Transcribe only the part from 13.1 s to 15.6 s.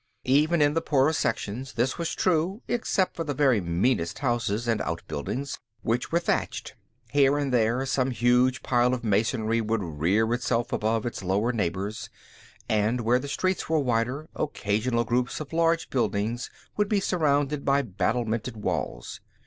the streets were wider, occasional groups of